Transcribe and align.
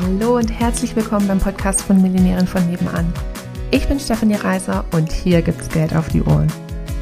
Hallo 0.00 0.38
und 0.38 0.48
herzlich 0.48 0.96
willkommen 0.96 1.28
beim 1.28 1.38
Podcast 1.38 1.82
von 1.82 2.00
Millionären 2.00 2.46
von 2.46 2.66
nebenan. 2.66 3.12
Ich 3.70 3.86
bin 3.86 4.00
Stefanie 4.00 4.36
Reiser 4.36 4.86
und 4.94 5.12
hier 5.12 5.42
gibt's 5.42 5.68
Geld 5.68 5.94
auf 5.94 6.08
die 6.08 6.22
Ohren. 6.22 6.50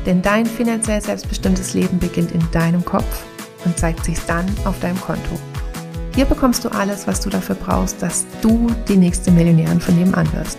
Denn 0.06 0.20
dein 0.22 0.44
finanziell 0.44 1.00
selbstbestimmtes 1.00 1.72
Leben 1.74 2.00
beginnt 2.00 2.32
in 2.32 2.42
deinem 2.50 2.84
Kopf 2.84 3.24
und 3.64 3.78
zeigt 3.78 4.04
sich 4.04 4.18
dann 4.26 4.44
auf 4.64 4.80
deinem 4.80 5.00
Konto. 5.00 5.38
Hier 6.16 6.24
bekommst 6.24 6.64
du 6.64 6.68
alles, 6.70 7.06
was 7.06 7.20
du 7.20 7.30
dafür 7.30 7.54
brauchst, 7.54 8.02
dass 8.02 8.26
du 8.42 8.66
die 8.88 8.96
nächste 8.96 9.30
Millionärin 9.30 9.80
von 9.80 9.96
nebenan 9.96 10.26
wirst. 10.32 10.58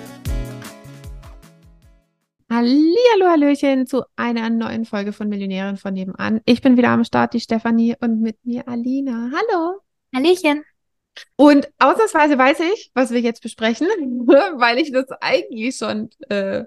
Hallo, 2.50 3.28
Hallöchen 3.30 3.88
zu 3.88 4.04
einer 4.16 4.50
neuen 4.50 4.86
Folge 4.86 5.12
von 5.12 5.28
Millionären 5.28 5.76
von 5.76 5.94
nebenan. 5.94 6.40
Ich 6.46 6.62
bin 6.62 6.78
wieder 6.78 6.92
am 6.92 7.04
Start, 7.04 7.34
die 7.34 7.42
Stefanie 7.42 7.98
und 8.00 8.22
mit 8.22 8.38
mir 8.46 8.70
Alina. 8.70 9.32
Hallo. 9.34 9.82
Hallöchen. 10.16 10.64
Und 11.36 11.70
ausnahmsweise 11.80 12.38
weiß 12.38 12.60
ich, 12.62 12.92
was 12.94 13.12
wir 13.12 13.20
jetzt 13.20 13.42
besprechen, 13.42 13.88
weil 14.28 14.78
ich 14.78 14.92
das 14.92 15.12
eigentlich 15.20 15.76
schon 15.76 16.10
äh, 16.30 16.66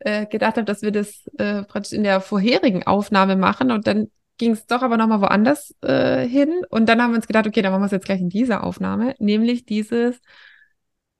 äh, 0.00 0.26
gedacht 0.26 0.56
habe, 0.56 0.64
dass 0.64 0.82
wir 0.82 0.92
das 0.92 1.26
äh, 1.38 1.62
praktisch 1.62 1.92
in 1.92 2.04
der 2.04 2.20
vorherigen 2.20 2.86
Aufnahme 2.86 3.36
machen 3.36 3.70
und 3.70 3.86
dann 3.86 4.10
ging 4.36 4.52
es 4.52 4.66
doch 4.66 4.82
aber 4.82 4.96
nochmal 4.96 5.20
woanders 5.20 5.74
äh, 5.82 6.26
hin 6.26 6.62
und 6.70 6.88
dann 6.88 7.00
haben 7.00 7.12
wir 7.12 7.16
uns 7.16 7.26
gedacht, 7.26 7.46
okay, 7.46 7.62
dann 7.62 7.72
machen 7.72 7.82
wir 7.82 7.86
es 7.86 7.92
jetzt 7.92 8.06
gleich 8.06 8.20
in 8.20 8.28
dieser 8.28 8.64
Aufnahme, 8.64 9.14
nämlich 9.18 9.64
dieses, 9.64 10.20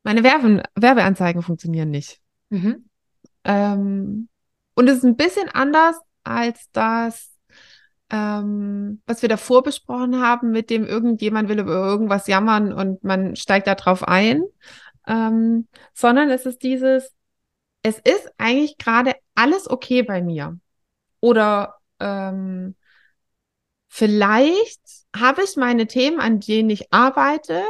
meine 0.03 0.25
Werben, 0.25 0.63
Werbeanzeigen 0.75 1.43
funktionieren 1.43 1.91
nicht. 1.91 2.21
Mhm. 2.51 2.89
Ähm, 3.45 4.29
und 4.75 4.89
es 4.89 4.99
ist 4.99 5.05
ein 5.05 5.17
bisschen 5.17 5.49
anders 5.49 5.97
als 6.25 6.69
das, 6.73 7.31
ähm, 8.11 9.03
was 9.07 9.23
wir 9.23 9.29
davor 9.29 9.63
besprochen 9.63 10.21
haben, 10.21 10.51
mit 10.51 10.71
dem 10.71 10.87
irgendjemand 10.87 11.49
will 11.49 11.59
über 11.59 11.73
irgendwas 11.73 12.27
jammern 12.27 12.73
und 12.73 13.03
man 13.03 13.37
steigt 13.37 13.67
da 13.67 13.75
drauf 13.75 14.07
ein, 14.07 14.43
ähm, 15.07 15.69
sondern 15.93 16.31
es 16.31 16.47
ist 16.47 16.63
dieses, 16.63 17.13
es 17.83 17.99
ist 17.99 18.33
eigentlich 18.39 18.79
gerade 18.79 19.15
alles 19.35 19.69
okay 19.71 20.03
bei 20.03 20.23
mir. 20.23 20.59
Oder 21.21 21.77
ähm, 22.01 22.77
vielleicht 23.89 24.81
habe 25.17 25.43
ich 25.43 25.57
meine 25.57 25.87
Themen, 25.87 26.21
an 26.21 26.41
denen 26.41 26.71
ich 26.71 26.93
arbeite, 26.93 27.63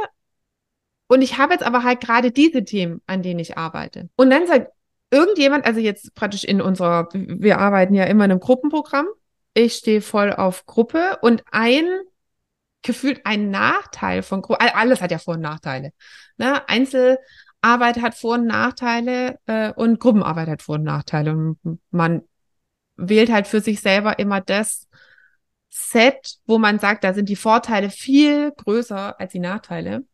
und 1.07 1.21
ich 1.21 1.37
habe 1.37 1.53
jetzt 1.53 1.63
aber 1.63 1.83
halt 1.83 2.01
gerade 2.01 2.31
diese 2.31 2.63
Themen, 2.63 3.01
an 3.05 3.21
denen 3.21 3.39
ich 3.39 3.57
arbeite. 3.57 4.09
Und 4.15 4.29
dann 4.29 4.47
sagt 4.47 4.71
irgendjemand, 5.11 5.65
also 5.65 5.79
jetzt 5.79 6.15
praktisch 6.15 6.43
in 6.43 6.61
unserer, 6.61 7.09
wir 7.13 7.59
arbeiten 7.59 7.93
ja 7.93 8.05
immer 8.05 8.25
in 8.25 8.31
einem 8.31 8.39
Gruppenprogramm, 8.39 9.07
ich 9.55 9.73
stehe 9.73 10.01
voll 10.01 10.31
auf 10.31 10.65
Gruppe 10.67 11.17
und 11.21 11.43
ein 11.51 11.85
gefühlt 12.83 13.25
ein 13.25 13.49
Nachteil 13.49 14.21
von 14.21 14.43
Gruppe, 14.43 14.75
alles 14.75 15.01
hat 15.01 15.09
ja 15.09 15.17
Vor- 15.17 15.35
und 15.35 15.41
Nachteile. 15.41 15.91
Ne? 16.37 16.67
Einzelarbeit 16.69 18.01
hat 18.01 18.13
Vor- 18.15 18.35
und 18.35 18.45
Nachteile 18.45 19.39
äh, 19.47 19.73
und 19.73 19.99
Gruppenarbeit 19.99 20.49
hat 20.49 20.61
Vor- 20.61 20.75
und 20.75 20.83
Nachteile. 20.83 21.31
Und 21.31 21.79
man 21.89 22.21
wählt 22.95 23.31
halt 23.31 23.47
für 23.47 23.61
sich 23.61 23.81
selber 23.81 24.19
immer 24.19 24.39
das 24.39 24.87
Set, 25.69 26.35
wo 26.45 26.59
man 26.59 26.77
sagt, 26.77 27.03
da 27.03 27.13
sind 27.13 27.27
die 27.27 27.35
Vorteile 27.35 27.89
viel 27.89 28.51
größer 28.51 29.19
als 29.19 29.31
die 29.31 29.39
Nachteile. 29.39 30.05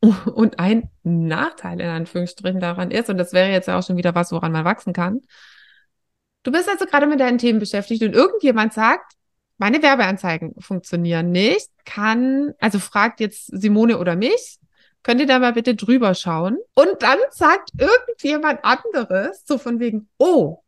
Und 0.00 0.60
ein 0.60 0.88
Nachteil 1.02 1.80
in 1.80 1.88
Anführungsstrichen 1.88 2.60
daran 2.60 2.92
ist, 2.92 3.10
und 3.10 3.18
das 3.18 3.32
wäre 3.32 3.50
jetzt 3.50 3.66
ja 3.66 3.78
auch 3.78 3.82
schon 3.84 3.96
wieder 3.96 4.14
was, 4.14 4.32
woran 4.32 4.52
man 4.52 4.64
wachsen 4.64 4.92
kann, 4.92 5.20
Du 6.48 6.52
bist 6.52 6.66
also 6.66 6.86
gerade 6.86 7.06
mit 7.06 7.20
deinen 7.20 7.36
Themen 7.36 7.58
beschäftigt 7.58 8.02
und 8.02 8.14
irgendjemand 8.14 8.72
sagt, 8.72 9.12
meine 9.58 9.82
Werbeanzeigen 9.82 10.54
funktionieren 10.58 11.30
nicht, 11.30 11.68
kann, 11.84 12.54
also 12.58 12.78
fragt 12.78 13.20
jetzt 13.20 13.48
Simone 13.48 13.98
oder 13.98 14.16
mich, 14.16 14.58
könnt 15.02 15.20
ihr 15.20 15.26
da 15.26 15.40
mal 15.40 15.52
bitte 15.52 15.74
drüber 15.74 16.14
schauen? 16.14 16.56
Und 16.72 17.02
dann 17.02 17.18
sagt 17.32 17.72
irgendjemand 17.78 18.64
anderes, 18.64 19.42
so 19.44 19.58
von 19.58 19.78
wegen, 19.78 20.08
oh, 20.16 20.62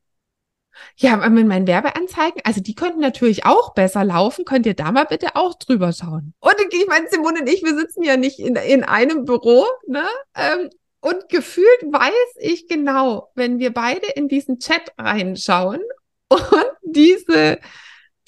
ja, 0.97 1.17
mit 1.31 1.47
meinen 1.47 1.67
Werbeanzeigen, 1.67 2.43
also 2.45 2.61
die 2.61 2.75
könnten 2.75 3.01
natürlich 3.01 3.47
auch 3.47 3.73
besser 3.73 4.05
laufen, 4.05 4.45
könnt 4.45 4.67
ihr 4.67 4.75
da 4.75 4.93
mal 4.93 5.07
bitte 5.07 5.35
auch 5.35 5.55
drüber 5.55 5.95
schauen. 5.95 6.35
Und 6.41 6.57
ich 6.73 6.87
meine, 6.89 7.09
Simone 7.09 7.41
und 7.41 7.49
ich, 7.49 7.63
wir 7.63 7.75
sitzen 7.75 8.03
ja 8.03 8.19
nicht 8.19 8.39
in, 8.39 8.55
in 8.57 8.85
einem 8.85 9.25
Büro, 9.25 9.65
ne? 9.87 10.05
Ähm, 10.35 10.69
und 11.01 11.29
gefühlt 11.29 11.83
weiß 11.83 12.37
ich 12.41 12.69
genau, 12.69 13.31
wenn 13.35 13.59
wir 13.59 13.73
beide 13.73 14.07
in 14.07 14.29
diesen 14.29 14.59
Chat 14.59 14.93
reinschauen 14.99 15.81
und 16.29 16.67
diese, 16.83 17.59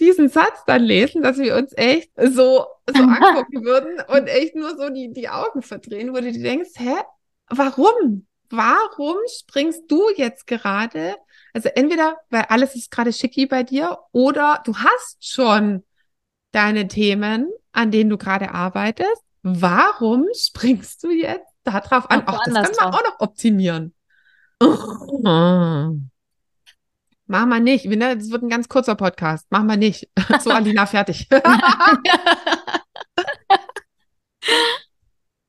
diesen 0.01 0.29
Satz 0.29 0.65
dann 0.67 0.83
lesen, 0.83 1.23
dass 1.23 1.39
wir 1.39 1.57
uns 1.57 1.73
echt 1.77 2.11
so, 2.17 2.67
so 2.87 3.03
angucken 3.03 3.65
würden 3.65 4.01
und 4.09 4.27
echt 4.27 4.57
nur 4.57 4.77
so 4.77 4.89
die, 4.89 5.13
die 5.13 5.29
Augen 5.29 5.63
verdrehen, 5.63 6.13
wo 6.13 6.21
du 6.21 6.33
dir 6.33 6.43
denkst, 6.43 6.73
hä, 6.77 6.97
warum? 7.49 8.27
Warum 8.51 9.17
springst 9.29 9.85
du 9.89 10.11
jetzt 10.15 10.47
gerade? 10.47 11.17
Also 11.55 11.69
entweder, 11.71 12.19
weil 12.31 12.43
alles 12.49 12.75
ist 12.75 12.91
gerade 12.91 13.13
schicki 13.13 13.47
bei 13.47 13.63
dir 13.63 13.99
oder 14.13 14.63
du 14.65 14.77
hast 14.77 15.27
schon 15.27 15.85
deine 16.51 16.89
Themen, 16.89 17.51
an 17.73 17.91
denen 17.91 18.11
du 18.11 18.19
gerade 18.19 18.51
arbeitest. 18.51 19.23
Warum 19.43 20.27
springst 20.35 21.03
du 21.05 21.11
jetzt 21.11 21.52
da 21.65 21.81
drauf 21.81 22.11
an. 22.11 22.23
Ach, 22.27 22.41
das 22.45 22.77
kann 22.77 22.91
man 22.91 22.95
auch 22.95 23.03
noch 23.03 23.21
optimieren. 23.21 23.95
Mach 27.27 27.47
mal 27.47 27.61
nicht. 27.61 27.87
Das 27.87 28.31
wird 28.31 28.43
ein 28.43 28.49
ganz 28.49 28.69
kurzer 28.69 28.95
Podcast. 28.95 29.47
Mach 29.51 29.63
mal 29.63 29.77
nicht. 29.77 30.09
So, 30.41 30.51
Alina, 30.51 30.87
fertig. 30.87 31.29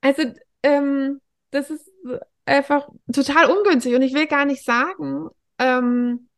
also, 0.01 0.23
ähm, 0.63 1.19
das 1.51 1.69
ist 1.69 1.89
einfach 2.45 2.87
total 3.11 3.51
ungünstig. 3.51 3.95
Und 3.95 4.01
ich 4.01 4.13
will 4.13 4.27
gar 4.27 4.45
nicht 4.45 4.63
sagen, 4.63 5.29
ähm, 5.59 6.29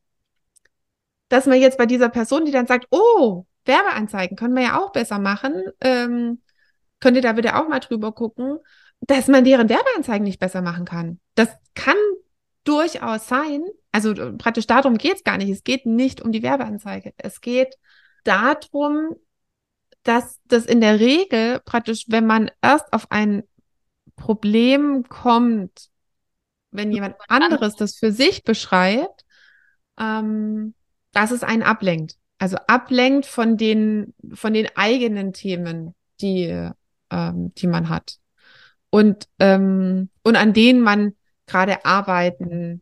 dass 1.30 1.46
man 1.46 1.60
jetzt 1.60 1.78
bei 1.78 1.86
dieser 1.86 2.10
Person, 2.10 2.46
die 2.46 2.52
dann 2.52 2.68
sagt, 2.68 2.88
oh, 2.92 3.46
Werbeanzeigen 3.66 4.38
können 4.38 4.56
wir 4.56 4.64
ja 4.64 4.80
auch 4.80 4.92
besser 4.92 5.20
machen, 5.20 5.64
ähm, 5.82 6.42
könnt 7.00 7.18
ihr 7.18 7.24
da 7.24 7.34
bitte 7.34 7.56
auch 7.56 7.68
mal 7.68 7.80
drüber 7.80 8.12
gucken 8.14 8.60
dass 9.02 9.28
man 9.28 9.44
deren 9.44 9.70
Werbeanzeigen 9.70 10.24
nicht 10.24 10.40
besser 10.40 10.62
machen 10.62 10.86
kann. 10.86 11.20
Das 11.36 11.50
kann 11.74 11.98
durchaus 12.64 13.28
sein. 13.28 13.64
Also 13.92 14.12
äh, 14.12 14.34
praktisch 14.34 14.68
darum 14.68 14.98
geht 14.98 15.18
es 15.18 15.24
gar 15.24 15.38
nicht. 15.38 15.50
Es 15.50 15.64
geht 15.64 15.86
nicht 15.86 16.22
um 16.22 16.32
die 16.32 16.44
Werbeanzeige. 16.44 17.14
Es 17.18 17.42
geht 17.42 17.76
darum, 18.24 19.16
dass 20.04 20.40
das 20.46 20.66
in 20.66 20.82
der 20.82 21.00
Regel 21.00 21.60
praktisch, 21.60 22.06
wenn 22.08 22.26
man 22.26 22.52
erst 22.62 22.92
auf 22.94 23.12
ein 23.12 23.44
Problem 24.16 25.04
kommt, 25.08 25.90
wenn 26.72 26.92
jemand 26.92 27.16
anderes 27.28 27.76
das 27.76 27.96
für 27.96 28.12
sich 28.12 28.44
beschreibt, 28.44 29.26
ähm, 30.00 30.74
dass 31.12 31.32
es 31.32 31.44
einen 31.44 31.64
ablenkt. 31.64 32.18
Also 32.38 32.58
ablenkt 32.68 33.26
von 33.26 33.58
den, 33.58 34.14
von 34.34 34.54
den 34.54 34.68
eigenen 34.76 35.32
Themen, 35.32 35.96
die, 36.22 36.70
ähm, 37.10 37.54
die 37.56 37.68
man 37.68 37.90
hat 37.90 38.20
und, 38.96 39.28
ähm, 39.40 40.10
und 40.24 40.38
an 40.38 40.54
denen 40.54 40.80
man 40.80 41.16
gerade 41.48 41.84
arbeiten 41.84 42.82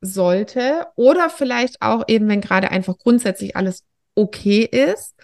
sollte. 0.00 0.86
Oder 0.94 1.30
vielleicht 1.30 1.82
auch 1.82 2.04
eben, 2.06 2.28
wenn 2.28 2.40
gerade 2.40 2.70
einfach 2.70 2.96
grundsätzlich 2.96 3.56
alles 3.56 3.82
okay 4.14 4.62
ist, 4.62 5.16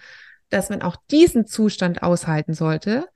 dass 0.48 0.70
man 0.70 0.82
auch 0.82 0.96
diesen 1.12 1.46
Zustand 1.46 2.02
aushalten 2.02 2.52
sollte. 2.52 3.06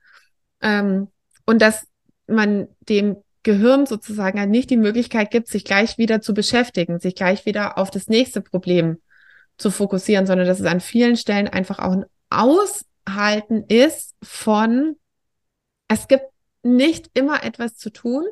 Ähm, 0.61 1.09
und 1.45 1.61
dass 1.61 1.87
man 2.25 2.69
dem 2.87 3.17
Gehirn 3.43 3.85
sozusagen 3.85 4.39
halt 4.39 4.49
nicht 4.49 4.69
die 4.69 4.77
Möglichkeit 4.77 5.29
gibt, 5.29 5.49
sich 5.49 5.65
gleich 5.65 5.97
wieder 5.97 6.21
zu 6.21 6.33
beschäftigen, 6.33 7.01
sich 7.01 7.15
gleich 7.15 7.45
wieder 7.45 7.77
auf 7.77 7.91
das 7.91 8.07
nächste 8.07 8.39
Problem 8.39 9.01
zu 9.57 9.71
fokussieren, 9.71 10.25
sondern 10.25 10.47
dass 10.47 10.61
es 10.61 10.65
an 10.65 10.79
vielen 10.79 11.17
Stellen 11.17 11.49
einfach 11.49 11.79
auch 11.79 11.91
ein 11.91 12.05
Aushalten 12.29 13.65
ist 13.67 14.15
von, 14.23 14.95
es 15.89 16.07
gibt 16.07 16.23
nicht 16.75 17.09
immer 17.13 17.43
etwas 17.43 17.77
zu 17.77 17.89
tun. 17.89 18.23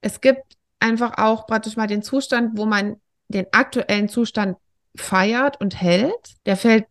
Es 0.00 0.20
gibt 0.20 0.56
einfach 0.78 1.18
auch 1.18 1.46
praktisch 1.46 1.76
mal 1.76 1.86
den 1.86 2.02
Zustand, 2.02 2.56
wo 2.56 2.66
man 2.66 2.96
den 3.28 3.46
aktuellen 3.52 4.08
Zustand 4.08 4.56
feiert 4.96 5.60
und 5.60 5.80
hält. 5.80 6.36
Der 6.46 6.56
fällt, 6.56 6.86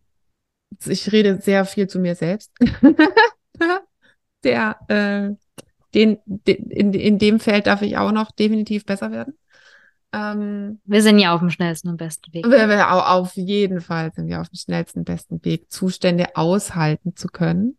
ich 0.86 1.10
rede 1.12 1.40
sehr 1.40 1.64
viel 1.64 1.88
zu 1.88 1.98
mir 1.98 2.14
selbst. 2.14 2.52
der, 4.44 4.78
äh, 4.88 5.30
den, 5.94 6.18
den 6.24 6.70
in, 6.70 6.92
in 6.92 7.18
dem 7.18 7.40
Feld 7.40 7.66
darf 7.66 7.82
ich 7.82 7.98
auch 7.98 8.12
noch 8.12 8.30
definitiv 8.30 8.86
besser 8.86 9.10
werden. 9.10 9.36
Ähm, 10.12 10.80
wir 10.84 11.02
sind 11.02 11.18
ja 11.18 11.34
auf 11.34 11.40
dem 11.40 11.50
schnellsten 11.50 11.88
und 11.88 11.96
besten 11.96 12.32
Weg. 12.32 12.46
Wir, 12.46 12.68
wir, 12.68 13.10
auf 13.12 13.34
jeden 13.34 13.80
Fall 13.80 14.12
sind 14.12 14.28
wir 14.28 14.40
auf 14.40 14.48
dem 14.48 14.56
schnellsten 14.56 15.00
und 15.00 15.04
besten 15.04 15.44
Weg, 15.44 15.70
Zustände 15.70 16.36
aushalten 16.36 17.14
zu 17.16 17.28
können 17.28 17.76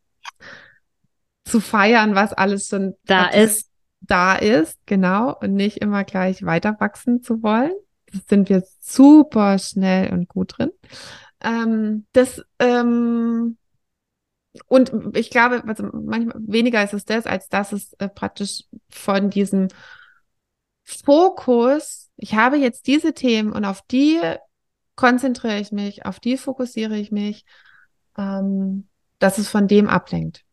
zu 1.51 1.59
feiern, 1.59 2.15
was 2.15 2.33
alles 2.33 2.67
schon 2.67 2.95
da 3.05 3.27
ist. 3.27 3.69
Da 4.01 4.35
ist, 4.35 4.79
genau, 4.87 5.37
und 5.39 5.53
nicht 5.53 5.77
immer 5.77 6.03
gleich 6.03 6.43
weiter 6.43 6.75
wachsen 6.79 7.21
zu 7.21 7.43
wollen. 7.43 7.73
Das 8.11 8.21
sind 8.27 8.49
wir 8.49 8.63
super 8.79 9.59
schnell 9.59 10.11
und 10.11 10.27
gut 10.27 10.57
drin. 10.57 10.71
Ähm, 11.43 12.05
das, 12.13 12.41
ähm, 12.57 13.57
und 14.67 15.15
ich 15.15 15.29
glaube, 15.29 15.63
also 15.67 15.87
manchmal 15.93 16.35
weniger 16.39 16.83
ist 16.83 16.93
es 16.93 17.05
das, 17.05 17.25
als 17.25 17.47
dass 17.47 17.71
es 17.73 17.93
äh, 17.93 18.09
praktisch 18.09 18.63
von 18.89 19.29
diesem 19.29 19.67
Fokus, 20.83 22.09
ich 22.17 22.35
habe 22.35 22.57
jetzt 22.57 22.87
diese 22.87 23.13
Themen 23.13 23.53
und 23.53 23.65
auf 23.65 23.81
die 23.83 24.19
konzentriere 24.95 25.59
ich 25.59 25.71
mich, 25.71 26.05
auf 26.05 26.19
die 26.19 26.37
fokussiere 26.37 26.97
ich 26.97 27.11
mich, 27.11 27.45
ähm, 28.17 28.87
dass 29.19 29.37
es 29.37 29.47
von 29.47 29.67
dem 29.67 29.87
ablenkt. 29.87 30.43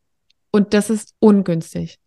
Und 0.51 0.75
das 0.75 0.91
ist 0.91 1.15
ungünstig. 1.19 1.99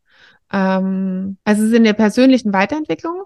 Ähm, 0.51 1.38
also 1.43 1.63
es 1.63 1.69
ist 1.69 1.75
in 1.75 1.83
der 1.83 1.93
persönlichen 1.93 2.53
Weiterentwicklung 2.53 3.25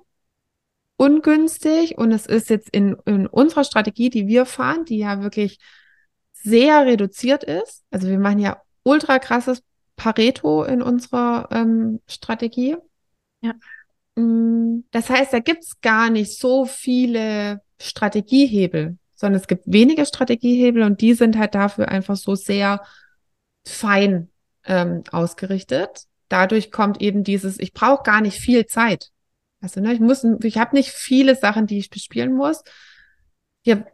ungünstig 0.98 1.98
und 1.98 2.12
es 2.12 2.26
ist 2.26 2.50
jetzt 2.50 2.70
in, 2.70 2.96
in 3.06 3.28
unserer 3.28 3.64
Strategie, 3.64 4.10
die 4.10 4.28
wir 4.28 4.46
fahren, 4.46 4.86
die 4.86 4.98
ja 4.98 5.22
wirklich 5.22 5.60
sehr 6.34 6.86
reduziert 6.86 7.44
ist. 7.44 7.84
Also 7.92 8.08
wir 8.08 8.20
machen 8.20 8.40
ja 8.40 8.62
ultra 8.84 9.20
krasses 9.20 9.62
Pareto 9.96 10.64
in 10.64 10.82
unserer 10.82 11.50
ähm, 11.52 12.02
Strategie. 12.08 12.78
Ja. 13.42 13.54
Mm, 14.16 14.86
das 14.92 15.10
heißt, 15.10 15.34
da 15.34 15.40
gibt's 15.40 15.82
gar 15.82 16.10
nicht 16.10 16.38
so 16.38 16.66
viele 16.66 17.62
Strategiehebel, 17.82 18.98
sondern 19.16 19.42
es 19.42 19.48
gibt 19.48 19.64
wenige 19.66 20.06
Strategiehebel 20.06 20.84
und 20.84 21.02
die 21.02 21.14
sind 21.14 21.38
halt 21.38 21.56
dafür 21.56 21.90
einfach 21.90 22.16
so 22.16 22.36
sehr 22.36 22.82
fein 23.66 24.30
ähm, 24.66 25.04
ausgerichtet. 25.12 26.04
Dadurch 26.30 26.72
kommt 26.72 27.02
eben 27.02 27.24
dieses, 27.24 27.60
ich 27.60 27.74
brauche 27.74 28.04
gar 28.04 28.22
nicht 28.22 28.40
viel 28.40 28.66
Zeit. 28.66 29.10
Also, 29.62 29.82
ne, 29.82 29.94
ich 29.94 30.00
muss, 30.00 30.26
ich 30.44 30.58
habe 30.58 30.76
nicht 30.76 30.92
viele 30.92 31.36
Sachen, 31.36 31.68
die 31.68 31.78
ich 31.78 31.90
bespielen 31.90 32.34
muss. 32.34 32.62
Habe 33.68 33.86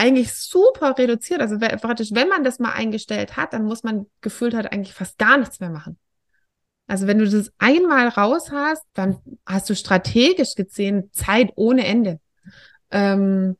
eigentlich 0.00 0.32
super 0.32 0.96
reduziert. 0.96 1.42
Also 1.42 1.58
praktisch, 1.58 2.08
wenn 2.12 2.28
man 2.28 2.42
das 2.42 2.58
mal 2.58 2.72
eingestellt 2.72 3.36
hat, 3.36 3.52
dann 3.52 3.64
muss 3.64 3.82
man 3.82 4.06
gefühlt 4.22 4.54
hat 4.54 4.72
eigentlich 4.72 4.94
fast 4.94 5.18
gar 5.18 5.36
nichts 5.36 5.60
mehr 5.60 5.68
machen. 5.68 5.98
Also 6.86 7.06
wenn 7.06 7.18
du 7.18 7.28
das 7.28 7.52
einmal 7.58 8.08
raus 8.08 8.50
hast, 8.50 8.82
dann 8.94 9.18
hast 9.46 9.68
du 9.68 9.76
strategisch 9.76 10.54
gesehen 10.54 11.10
Zeit 11.12 11.52
ohne 11.54 11.86
Ende. 11.86 12.18
Ähm, 12.90 13.58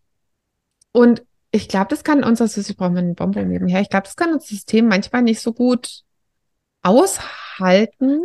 und 0.93 1.23
ich 1.51 1.69
glaube, 1.69 1.89
das 1.89 2.05
kann 2.05 2.25
unser 2.25 2.47
System, 2.47 2.73
ich 2.73 2.77
brauche 2.77 2.99
einen 2.99 3.15
Bonbon 3.15 3.49
nebenher, 3.49 3.81
ich 3.81 3.91
glaube, 3.91 4.05
das 4.05 4.17
kann 4.17 4.33
unser 4.33 4.47
System 4.47 4.89
manchmal 4.89 5.23
nicht 5.23 5.41
so 5.41 5.53
gut 5.53 6.03
aushalten. 6.83 8.23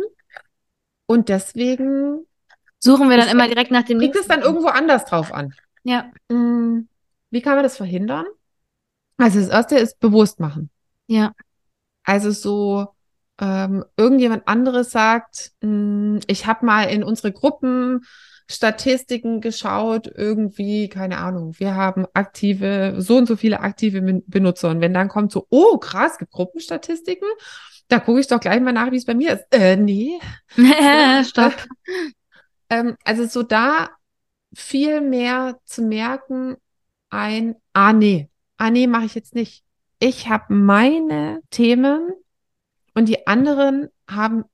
Und 1.06 1.28
deswegen 1.28 2.26
suchen 2.78 3.08
wir 3.10 3.16
dann 3.16 3.28
immer 3.28 3.46
direkt 3.48 3.70
nach 3.70 3.84
dem 3.84 4.00
Liegt 4.00 4.16
es 4.16 4.26
dann 4.26 4.42
irgendwo 4.42 4.68
anders 4.68 5.04
drauf 5.04 5.32
an. 5.32 5.54
Ja. 5.84 6.10
Mm, 6.28 6.88
wie 7.30 7.42
kann 7.42 7.54
man 7.54 7.62
das 7.62 7.76
verhindern? 7.76 8.26
Also 9.18 9.40
das 9.40 9.48
erste 9.48 9.76
ist 9.78 9.98
bewusst 10.00 10.40
machen. 10.40 10.70
Ja. 11.06 11.32
Also 12.04 12.30
so 12.30 12.88
ähm, 13.40 13.84
irgendjemand 13.96 14.48
anderes 14.48 14.90
sagt, 14.90 15.52
mh, 15.60 15.70
mm, 15.70 16.20
ich 16.26 16.46
habe 16.46 16.64
mal 16.64 16.84
in 16.84 17.04
unsere 17.04 17.32
Gruppen 17.32 18.04
Statistiken 18.48 19.40
geschaut, 19.40 20.06
irgendwie, 20.06 20.88
keine 20.88 21.18
Ahnung, 21.18 21.54
wir 21.58 21.74
haben 21.74 22.06
aktive, 22.14 22.94
so 22.98 23.16
und 23.16 23.26
so 23.26 23.36
viele 23.36 23.60
aktive 23.60 24.00
Benutzer. 24.26 24.70
Und 24.70 24.80
wenn 24.80 24.94
dann 24.94 25.08
kommt 25.08 25.32
so, 25.32 25.46
oh 25.50 25.78
krass, 25.78 26.18
gibt 26.18 26.30
Gruppenstatistiken, 26.30 27.26
da 27.88 27.98
gucke 27.98 28.20
ich 28.20 28.28
doch 28.28 28.40
gleich 28.40 28.60
mal 28.60 28.72
nach, 28.72 28.92
wie 28.92 28.96
es 28.96 29.04
bei 29.04 29.14
mir 29.14 29.34
ist. 29.34 29.46
Äh, 29.50 29.76
nee. 29.76 30.18
Stopp. 31.24 31.54
ähm, 32.70 32.96
also 33.04 33.26
so 33.26 33.42
da 33.42 33.90
viel 34.54 35.00
mehr 35.00 35.58
zu 35.64 35.82
merken, 35.82 36.56
ein, 37.10 37.56
ah 37.72 37.92
nee, 37.92 38.28
ah 38.58 38.70
nee, 38.70 38.86
mache 38.86 39.06
ich 39.06 39.14
jetzt 39.14 39.34
nicht. 39.34 39.64
Ich 39.98 40.28
habe 40.28 40.54
meine 40.54 41.40
Themen 41.50 42.12
und 42.96 43.10
die 43.10 43.26
anderen 43.26 43.88
haben 44.08 44.44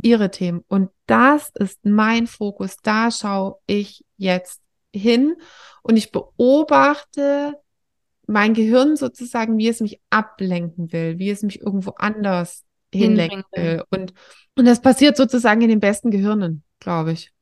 ihre 0.00 0.30
Themen. 0.30 0.64
Und 0.68 0.90
das 1.06 1.50
ist 1.58 1.84
mein 1.84 2.28
Fokus. 2.28 2.76
Da 2.76 3.10
schaue 3.10 3.56
ich 3.66 4.04
jetzt 4.16 4.62
hin 4.94 5.34
und 5.82 5.96
ich 5.96 6.12
beobachte 6.12 7.54
mein 8.28 8.54
Gehirn 8.54 8.94
sozusagen, 8.94 9.58
wie 9.58 9.66
es 9.66 9.80
mich 9.80 10.00
ablenken 10.10 10.92
will, 10.92 11.18
wie 11.18 11.30
es 11.30 11.42
mich 11.42 11.60
irgendwo 11.60 11.90
anders 11.96 12.64
hinlenken 12.94 13.42
will. 13.52 13.82
Und, 13.90 14.14
und 14.56 14.64
das 14.64 14.80
passiert 14.80 15.16
sozusagen 15.16 15.60
in 15.62 15.68
den 15.68 15.80
besten 15.80 16.12
Gehirnen, 16.12 16.62
glaube 16.78 17.12
ich. 17.12 17.32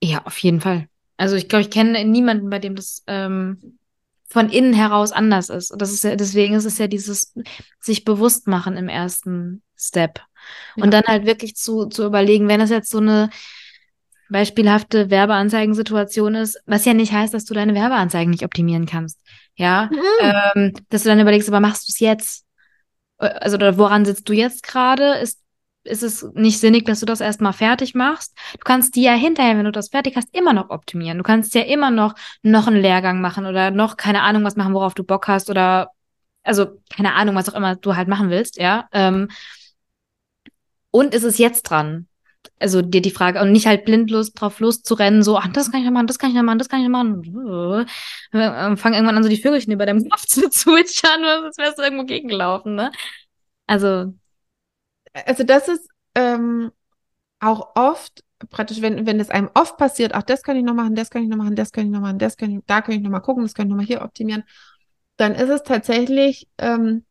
Ja, 0.00 0.24
auf 0.26 0.38
jeden 0.38 0.60
Fall. 0.60 0.86
Also 1.16 1.34
ich 1.34 1.48
glaube, 1.48 1.62
ich 1.62 1.70
kenne 1.70 2.04
niemanden, 2.04 2.50
bei 2.50 2.60
dem 2.60 2.76
das 2.76 3.02
ähm, 3.08 3.78
von 4.34 4.48
innen 4.48 4.72
heraus 4.72 5.12
anders 5.12 5.48
ist. 5.48 5.70
Und 5.70 5.80
das 5.80 5.92
ist 5.92 6.02
ja, 6.02 6.16
deswegen 6.16 6.56
ist 6.56 6.64
es 6.64 6.76
ja 6.78 6.88
dieses 6.88 7.32
sich 7.78 8.04
bewusst 8.04 8.48
machen 8.48 8.76
im 8.76 8.88
ersten 8.88 9.62
Step. 9.76 10.22
Und 10.74 10.86
ja. 10.86 10.90
dann 10.90 11.04
halt 11.04 11.24
wirklich 11.24 11.54
zu, 11.54 11.86
zu 11.86 12.04
überlegen, 12.04 12.48
wenn 12.48 12.58
das 12.58 12.70
jetzt 12.70 12.90
so 12.90 12.98
eine 12.98 13.30
beispielhafte 14.28 15.08
Werbeanzeigensituation 15.08 16.34
ist, 16.34 16.60
was 16.66 16.84
ja 16.84 16.94
nicht 16.94 17.12
heißt, 17.12 17.32
dass 17.32 17.44
du 17.44 17.54
deine 17.54 17.74
Werbeanzeigen 17.74 18.32
nicht 18.32 18.44
optimieren 18.44 18.86
kannst. 18.86 19.20
Ja, 19.54 19.88
mhm. 19.92 20.52
ähm, 20.56 20.72
dass 20.88 21.04
du 21.04 21.10
dann 21.10 21.20
überlegst, 21.20 21.48
aber 21.48 21.60
machst 21.60 21.86
du 21.86 21.92
es 21.92 22.00
jetzt? 22.00 22.44
Äh, 23.18 23.26
also, 23.26 23.54
oder 23.54 23.78
woran 23.78 24.04
sitzt 24.04 24.28
du 24.28 24.32
jetzt 24.32 24.64
gerade? 24.64 25.14
Ist 25.18 25.43
ist 25.84 26.02
es 26.02 26.22
nicht 26.34 26.58
sinnig, 26.60 26.86
dass 26.86 27.00
du 27.00 27.06
das 27.06 27.20
erstmal 27.20 27.52
fertig 27.52 27.94
machst. 27.94 28.36
Du 28.54 28.64
kannst 28.64 28.96
die 28.96 29.02
ja 29.02 29.12
hinterher, 29.12 29.56
wenn 29.56 29.64
du 29.66 29.72
das 29.72 29.90
fertig 29.90 30.16
hast, 30.16 30.34
immer 30.34 30.52
noch 30.52 30.70
optimieren. 30.70 31.18
Du 31.18 31.24
kannst 31.24 31.54
ja 31.54 31.62
immer 31.62 31.90
noch 31.90 32.14
noch 32.42 32.66
einen 32.66 32.80
Lehrgang 32.80 33.20
machen 33.20 33.46
oder 33.46 33.70
noch 33.70 33.96
keine 33.96 34.22
Ahnung 34.22 34.44
was 34.44 34.56
machen, 34.56 34.74
worauf 34.74 34.94
du 34.94 35.04
Bock 35.04 35.28
hast 35.28 35.50
oder 35.50 35.90
also 36.42 36.80
keine 36.94 37.14
Ahnung, 37.14 37.34
was 37.34 37.48
auch 37.48 37.54
immer 37.54 37.74
du 37.76 37.96
halt 37.96 38.08
machen 38.08 38.30
willst, 38.30 38.58
ja. 38.58 38.88
Ähm, 38.92 39.28
und 40.90 41.14
ist 41.14 41.24
es 41.24 41.38
jetzt 41.38 41.64
dran? 41.64 42.06
Also 42.60 42.82
dir 42.82 43.00
die 43.02 43.10
Frage 43.10 43.40
und 43.40 43.52
nicht 43.52 43.66
halt 43.66 43.84
blindlos 43.84 44.32
drauf 44.32 44.60
loszurennen, 44.60 45.22
so, 45.22 45.38
ach, 45.38 45.48
das 45.48 45.72
kann 45.72 45.80
ich 45.80 45.86
noch 45.86 45.92
machen, 45.92 46.06
das 46.06 46.18
kann 46.18 46.30
ich 46.30 46.36
noch 46.36 46.42
machen, 46.42 46.58
das 46.58 46.68
kann 46.68 46.80
ich 46.80 46.88
noch 46.88 47.02
machen. 47.02 47.86
Äh, 48.32 48.76
fang 48.76 48.92
irgendwann 48.92 49.16
an, 49.16 49.22
so 49.22 49.28
die 49.28 49.40
Vögelchen 49.40 49.72
über 49.72 49.86
deinem 49.86 50.08
Kopf 50.08 50.26
zu 50.26 50.48
zwitschern, 50.50 51.24
als 51.24 51.58
wärst 51.58 51.78
du 51.78 51.82
irgendwo 51.82 52.04
gegengelaufen, 52.04 52.74
ne? 52.74 52.92
Also 53.66 54.14
also 55.26 55.44
das 55.44 55.68
ist 55.68 55.88
ähm, 56.14 56.70
auch 57.40 57.74
oft 57.76 58.24
praktisch, 58.50 58.82
wenn, 58.82 59.06
wenn 59.06 59.20
es 59.20 59.30
einem 59.30 59.50
oft 59.54 59.76
passiert, 59.76 60.14
ach, 60.14 60.22
das 60.22 60.42
kann 60.42 60.56
ich 60.56 60.64
noch 60.64 60.74
machen, 60.74 60.94
das 60.94 61.10
kann 61.10 61.22
ich 61.22 61.28
noch 61.28 61.36
machen, 61.36 61.56
das 61.56 61.72
kann 61.72 61.86
ich 61.86 61.90
noch 61.90 62.00
machen, 62.00 62.18
das 62.18 62.36
kann 62.36 62.50
ich, 62.50 62.60
da 62.66 62.80
kann 62.80 62.94
ich 62.94 63.00
noch 63.00 63.10
mal 63.10 63.20
gucken, 63.20 63.42
das 63.42 63.54
kann 63.54 63.66
ich 63.66 63.70
noch 63.70 63.76
mal 63.76 63.86
hier 63.86 64.02
optimieren, 64.02 64.44
dann 65.16 65.34
ist 65.34 65.48
es 65.48 65.62
tatsächlich, 65.62 66.48
ähm, 66.58 67.04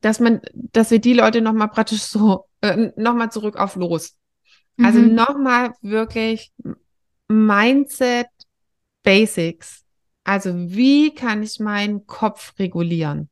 dass 0.00 0.20
man, 0.20 0.40
dass 0.52 0.90
wir 0.90 0.98
die 0.98 1.14
Leute 1.14 1.40
noch 1.40 1.52
mal 1.52 1.68
praktisch 1.68 2.02
so, 2.02 2.46
äh, 2.60 2.90
noch 2.96 3.14
mal 3.14 3.30
zurück 3.30 3.56
auf 3.56 3.76
los. 3.76 4.16
Also 4.82 4.98
mhm. 4.98 5.14
noch 5.14 5.38
mal 5.38 5.72
wirklich 5.82 6.52
Mindset 7.28 8.26
Basics. 9.04 9.84
Also 10.24 10.52
wie 10.54 11.14
kann 11.14 11.42
ich 11.42 11.60
meinen 11.60 12.06
Kopf 12.06 12.58
regulieren? 12.58 13.28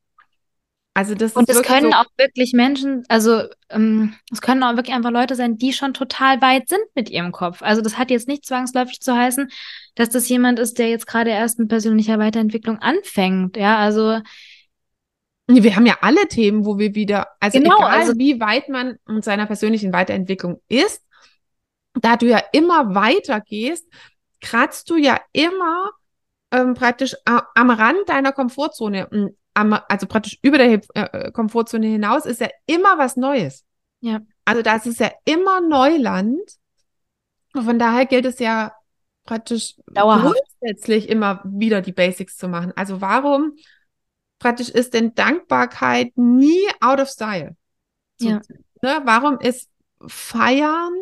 Also 0.95 1.15
das 1.15 1.33
und 1.33 1.49
es 1.49 1.63
können 1.63 1.91
so 1.91 1.97
auch 1.97 2.05
wirklich 2.17 2.53
Menschen, 2.53 3.03
also 3.07 3.43
ähm, 3.69 4.13
es 4.31 4.41
können 4.41 4.61
auch 4.61 4.75
wirklich 4.75 4.95
einfach 4.95 5.09
Leute 5.09 5.33
sein, 5.33 5.57
die 5.57 5.73
schon 5.73 5.95
total 5.95 6.39
weit 6.41 6.69
sind 6.69 6.83
mit 6.93 7.09
ihrem 7.09 7.31
Kopf. 7.31 7.63
Also 7.63 7.81
das 7.81 7.97
hat 7.97 8.11
jetzt 8.11 8.27
nicht 8.27 8.45
zwangsläufig 8.45 8.99
zu 8.99 9.15
heißen, 9.15 9.49
dass 9.95 10.11
das 10.11 10.29
jemand 10.29 10.59
ist, 10.59 10.77
der 10.77 10.89
jetzt 10.89 11.07
gerade 11.07 11.31
erst 11.31 11.57
mit 11.57 11.69
persönlicher 11.69 12.19
Weiterentwicklung 12.19 12.77
anfängt. 12.77 13.57
Ja, 13.57 13.79
also 13.79 14.19
wir 15.47 15.75
haben 15.75 15.87
ja 15.87 15.97
alle 16.01 16.27
Themen, 16.27 16.63
wo 16.63 16.77
wir 16.77 16.93
wieder, 16.93 17.27
also 17.39 17.59
genau, 17.59 17.77
egal 17.77 17.99
also, 17.99 18.17
wie 18.17 18.39
weit 18.39 18.69
man 18.69 18.97
in 19.07 19.23
seiner 19.23 19.47
persönlichen 19.47 19.93
Weiterentwicklung 19.93 20.61
ist, 20.67 21.01
da 21.95 22.17
du 22.17 22.27
ja 22.27 22.41
immer 22.51 22.93
weiter 22.93 23.41
gehst, 23.41 23.87
kratzt 24.41 24.89
du 24.91 24.97
ja 24.97 25.19
immer 25.31 25.89
ähm, 26.51 26.75
praktisch 26.75 27.15
am 27.25 27.69
Rand 27.71 28.07
deiner 28.07 28.31
Komfortzone 28.31 29.07
am, 29.53 29.77
also 29.87 30.07
praktisch 30.07 30.39
über 30.41 30.57
der 30.57 30.81
äh, 30.93 31.31
Komfortzone 31.31 31.87
hinaus, 31.87 32.25
ist 32.25 32.41
ja 32.41 32.49
immer 32.65 32.97
was 32.97 33.15
Neues. 33.15 33.65
Ja. 34.01 34.21
Also 34.45 34.61
das 34.61 34.85
ist 34.85 34.99
ja 34.99 35.11
immer 35.25 35.61
Neuland. 35.61 36.41
Und 37.53 37.63
von 37.63 37.79
daher 37.79 38.05
gilt 38.05 38.25
es 38.25 38.39
ja 38.39 38.73
praktisch 39.25 39.75
Dauerhaft. 39.87 40.35
grundsätzlich 40.59 41.09
immer 41.09 41.41
wieder 41.45 41.81
die 41.81 41.93
Basics 41.93 42.37
zu 42.37 42.47
machen. 42.47 42.73
Also 42.75 42.99
warum 42.99 43.55
praktisch 44.39 44.69
ist 44.69 44.93
denn 44.93 45.15
Dankbarkeit 45.15 46.17
nie 46.17 46.67
out 46.81 46.99
of 46.99 47.09
style? 47.09 47.55
So, 48.17 48.29
ja. 48.29 48.41
Ne, 48.81 49.01
warum 49.05 49.39
ist 49.39 49.69
Feiern, 50.05 50.93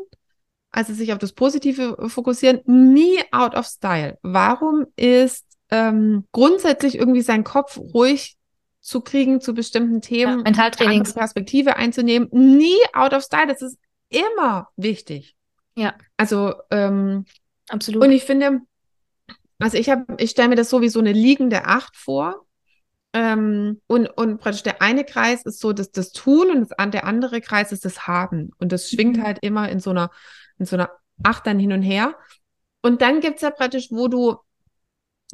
also 0.71 0.93
sich 0.93 1.11
auf 1.11 1.17
das 1.17 1.33
Positive 1.33 2.09
fokussieren, 2.09 2.61
nie 2.65 3.19
out 3.31 3.55
of 3.55 3.65
style? 3.65 4.19
Warum 4.21 4.85
ist 4.95 5.45
ähm, 5.71 6.27
grundsätzlich 6.31 6.99
irgendwie 6.99 7.21
sein 7.21 7.43
Kopf 7.43 7.77
ruhig 7.77 8.37
zu 8.81 9.01
kriegen 9.01 9.39
zu 9.39 9.53
bestimmten 9.53 10.01
Themen, 10.01 10.39
ja, 10.39 10.43
Mentaltraining, 10.43 11.03
Perspektive 11.03 11.77
einzunehmen, 11.77 12.27
nie 12.31 12.79
out 12.93 13.13
of 13.13 13.23
style. 13.23 13.47
Das 13.47 13.61
ist 13.61 13.77
immer 14.09 14.67
wichtig. 14.75 15.35
Ja. 15.75 15.93
Also 16.17 16.55
ähm, 16.71 17.25
absolut. 17.69 18.03
Und 18.03 18.11
ich 18.11 18.23
finde, 18.23 18.61
also 19.59 19.77
ich 19.77 19.89
habe, 19.89 20.05
ich 20.17 20.31
stelle 20.31 20.49
mir 20.49 20.55
das 20.55 20.69
so 20.69 20.81
wie 20.81 20.89
so 20.89 20.99
eine 20.99 21.13
liegende 21.13 21.65
Acht 21.65 21.95
vor. 21.95 22.45
Ähm, 23.13 23.81
und, 23.87 24.07
und 24.07 24.39
praktisch 24.39 24.63
der 24.63 24.81
eine 24.81 25.03
Kreis 25.03 25.43
ist 25.43 25.59
so 25.59 25.73
das, 25.73 25.91
das 25.91 26.11
Tun 26.11 26.49
und 26.49 26.61
das, 26.61 26.91
der 26.91 27.05
andere 27.05 27.41
Kreis 27.41 27.71
ist 27.71 27.85
das 27.85 28.07
Haben. 28.07 28.51
Und 28.57 28.71
das 28.71 28.89
schwingt 28.89 29.17
Mhm. 29.17 29.23
halt 29.23 29.39
immer 29.41 29.69
in 29.69 29.79
so 29.79 29.91
einer, 29.91 30.09
in 30.57 30.65
so 30.65 30.75
einer 30.75 30.89
Acht 31.23 31.45
dann 31.45 31.59
hin 31.59 31.73
und 31.73 31.81
her. 31.83 32.15
Und 32.81 33.01
dann 33.01 33.19
gibt's 33.19 33.41
ja 33.41 33.51
praktisch, 33.51 33.89
wo 33.91 34.07
du, 34.07 34.37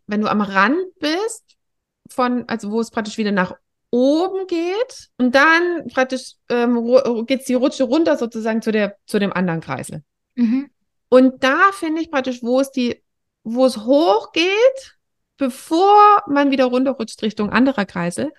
wenn 0.06 0.22
du 0.22 0.28
am 0.28 0.42
Rand 0.42 0.78
bist, 1.00 1.57
von, 2.10 2.48
also 2.48 2.72
wo 2.72 2.80
es 2.80 2.92
praktisch 2.92 3.18
wieder 3.18 3.32
nach 3.32 3.54
oben 3.90 4.48
geht 4.48 5.10
und 5.18 5.34
dann 5.34 5.88
praktisch 5.88 6.34
ähm, 6.50 6.78
ru- 6.78 7.26
geht's 7.26 7.46
die 7.46 7.54
Rutsche 7.54 7.86
runter 7.86 8.18
sozusagen 8.18 8.62
zu 8.62 8.72
der, 8.72 8.98
zu 9.06 9.18
dem 9.20 9.32
anderen 9.32 9.62
Kreisel. 9.62 10.04
Mhm. 10.36 10.70
Und 11.10 11.44
da 11.44 11.72
finde 11.72 12.02
ich 12.02 12.12
praktisch, 12.12 12.44
wo 12.44 12.60
es 12.60 12.72
die, 12.72 13.02
wo 13.44 13.66
es 13.66 13.78
hochgeht, 13.78 14.98
bevor 15.38 16.24
man 16.28 16.52
wieder 16.52 16.66
runterrutscht 16.66 17.22
Richtung 17.24 17.50
anderer 17.50 17.86
Kreisel. 17.86 18.34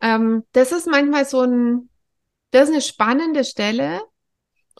Ähm, 0.00 0.44
das 0.52 0.72
ist 0.72 0.86
manchmal 0.86 1.26
so 1.26 1.42
ein, 1.42 1.90
das 2.50 2.68
ist 2.68 2.72
eine 2.72 2.82
spannende 2.82 3.44
Stelle. 3.44 4.00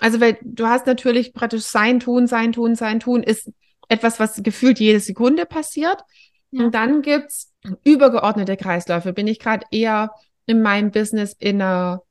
Also, 0.01 0.21
weil 0.21 0.39
du 0.43 0.67
hast 0.67 0.87
natürlich 0.87 1.35
praktisch 1.35 1.65
sein 1.65 2.01
Tun, 2.01 2.27
sein 2.27 2.53
Tun, 2.53 2.75
sein 2.75 2.99
Tun 2.99 3.23
ist 3.23 3.51
etwas, 3.89 4.19
was 4.19 4.43
gefühlt 4.43 4.81
jede 4.81 5.01
Sekunde 5.01 5.47
passiert. 5.47 6.03
Ja. 6.51 6.65
Und 6.65 6.75
dann 6.75 7.03
gibt's 7.03 7.53
übergeordnete 7.85 8.57
Kreisläufe. 8.57 9.13
Bin 9.13 9.27
ich 9.27 9.39
gerade 9.39 9.67
eher 9.71 10.13
in 10.47 10.63
meinem 10.63 10.91
Business 10.91 11.35
in 11.39 11.63
einer 11.63 12.03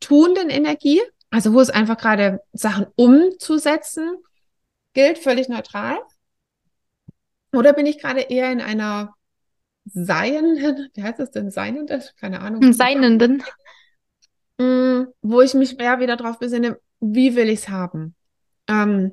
tuenden 0.00 0.50
Energie, 0.50 1.00
also 1.30 1.52
wo 1.52 1.60
es 1.60 1.70
einfach 1.70 1.96
gerade 1.96 2.40
Sachen 2.52 2.86
umzusetzen 2.96 4.16
gilt, 4.92 5.18
völlig 5.18 5.48
neutral. 5.48 5.98
Oder 7.52 7.72
bin 7.72 7.86
ich 7.86 7.98
gerade 7.98 8.20
eher 8.20 8.50
in 8.50 8.60
einer 8.60 9.14
seienden, 9.84 10.90
wie 10.94 11.02
heißt 11.02 11.18
das 11.18 11.30
denn, 11.30 11.50
seienden? 11.50 12.02
Keine 12.20 12.40
Ahnung. 12.40 12.72
Seinenden. 12.72 13.42
Mm, 14.58 15.04
wo 15.22 15.40
ich 15.40 15.54
mich 15.54 15.76
mehr 15.76 16.00
wieder 16.00 16.16
drauf 16.16 16.38
besinne, 16.38 16.78
wie 17.00 17.34
will 17.36 17.48
ich 17.48 17.60
es 17.60 17.68
haben? 17.68 18.14
Ähm, 18.68 19.12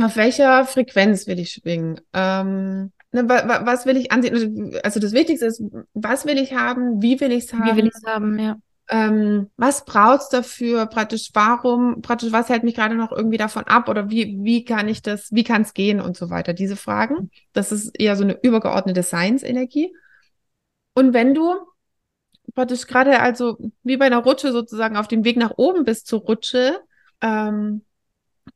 auf 0.00 0.16
welcher 0.16 0.64
Frequenz 0.64 1.26
will 1.26 1.38
ich 1.38 1.52
schwingen? 1.52 2.00
Ähm, 2.12 2.92
ne, 3.12 3.28
wa, 3.28 3.48
wa, 3.48 3.66
was 3.66 3.86
will 3.86 3.96
ich 3.96 4.12
ansehen? 4.12 4.78
Also 4.82 5.00
das 5.00 5.12
Wichtigste 5.12 5.46
ist, 5.46 5.62
was 5.94 6.26
will 6.26 6.38
ich 6.38 6.54
haben? 6.54 7.02
Wie 7.02 7.20
will 7.20 7.32
ich 7.32 7.44
es 7.44 7.52
haben? 7.52 7.64
Wie 7.64 7.76
will 7.76 7.86
ich 7.86 7.94
es 7.94 8.04
haben, 8.04 8.38
ja. 8.38 8.56
ähm, 8.88 9.50
was 9.56 9.84
braucht's 9.84 10.28
dafür? 10.28 10.86
Praktisch, 10.86 11.30
warum, 11.34 12.02
praktisch, 12.02 12.32
was 12.32 12.48
hält 12.48 12.64
mich 12.64 12.74
gerade 12.74 12.94
noch 12.94 13.12
irgendwie 13.12 13.38
davon 13.38 13.64
ab? 13.64 13.88
Oder 13.88 14.10
wie, 14.10 14.38
wie 14.40 14.64
kann 14.64 14.88
ich 14.88 15.02
das, 15.02 15.28
wie 15.32 15.44
kann 15.44 15.62
es 15.62 15.74
gehen 15.74 16.00
und 16.00 16.16
so 16.16 16.30
weiter? 16.30 16.52
Diese 16.52 16.76
Fragen. 16.76 17.30
Das 17.52 17.72
ist 17.72 17.98
eher 17.98 18.16
so 18.16 18.24
eine 18.24 18.38
übergeordnete 18.42 19.02
Science-Energie. 19.02 19.94
Und 20.94 21.12
wenn 21.12 21.34
du 21.34 21.54
praktisch 22.54 22.86
gerade 22.86 23.20
also 23.20 23.58
wie 23.82 23.96
bei 23.96 24.06
einer 24.06 24.22
Rutsche 24.22 24.52
sozusagen 24.52 24.96
auf 24.96 25.08
dem 25.08 25.24
Weg 25.24 25.36
nach 25.36 25.52
oben 25.56 25.84
bist 25.84 26.06
zur 26.06 26.20
Rutsche, 26.20 26.80
ähm, 27.20 27.82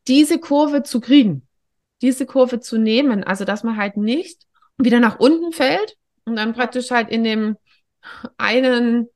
diese 0.06 0.38
Kurve 0.38 0.82
zu 0.82 1.00
kriegen, 1.00 1.46
diese 2.02 2.26
Kurve 2.26 2.60
zu 2.60 2.78
nehmen, 2.78 3.24
also 3.24 3.44
dass 3.44 3.64
man 3.64 3.76
halt 3.76 3.96
nicht 3.96 4.42
wieder 4.78 5.00
nach 5.00 5.18
unten 5.18 5.52
fällt 5.52 5.96
und 6.24 6.36
dann 6.36 6.54
praktisch 6.54 6.90
halt 6.90 7.10
in 7.10 7.24
dem 7.24 7.56
einen 8.38 9.08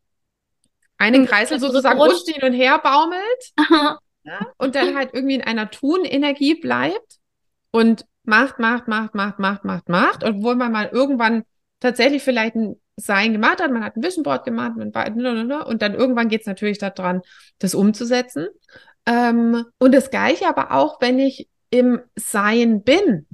einen 0.99 1.26
Kreisel 1.26 1.59
sozusagen 1.59 1.99
rutscht 1.99 2.29
hin 2.29 2.43
und 2.43 2.53
her 2.53 2.79
baumelt 2.79 3.53
ja, 4.25 4.47
und 4.59 4.75
dann 4.75 4.97
halt 4.97 5.11
irgendwie 5.12 5.35
in 5.35 5.43
einer 5.43 5.71
Tun-Energie 5.71 6.55
bleibt 6.55 7.19
und 7.71 8.05
macht, 8.25 8.59
macht, 8.59 8.88
macht, 8.88 9.14
macht, 9.14 9.38
macht, 9.38 9.64
macht, 9.64 9.88
macht, 9.88 10.25
obwohl 10.25 10.55
man 10.55 10.73
mal 10.73 10.88
irgendwann 10.93 11.45
tatsächlich 11.81 12.23
vielleicht 12.23 12.55
ein 12.55 12.81
Sein 12.97 13.33
gemacht 13.33 13.61
hat, 13.61 13.71
man 13.71 13.85
hat 13.85 13.97
ein 13.97 14.03
Vision 14.03 14.23
Board 14.23 14.45
gemacht 14.45 14.76
man 14.76 14.95
war, 14.95 15.67
und 15.67 15.83
dann 15.83 15.95
irgendwann 15.95 16.29
geht 16.29 16.43
es 16.43 16.47
natürlich 16.47 16.79
daran, 16.79 17.23
das 17.59 17.75
umzusetzen. 17.75 18.47
Ähm, 19.07 19.67
und 19.79 19.93
das 19.93 20.11
Gleiche 20.11 20.49
aber 20.49 20.71
auch, 20.71 21.00
wenn 21.00 21.19
ich 21.19 21.49
im 21.75 22.00
Sein 22.16 22.83
bin, 22.83 23.26